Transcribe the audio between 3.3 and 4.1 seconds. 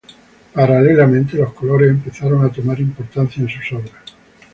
en sus obras.